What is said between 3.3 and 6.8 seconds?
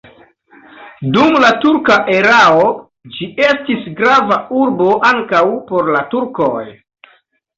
estis grava urbo ankaŭ por la turkoj.